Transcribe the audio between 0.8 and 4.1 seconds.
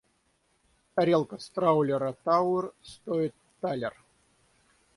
Тарелка с траулера «Тауэр» стоит талер.